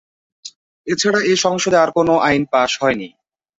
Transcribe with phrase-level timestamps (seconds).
[0.87, 3.09] এ ছাড়া এ সংসদে আর কোনো আইন পাস হয়নি।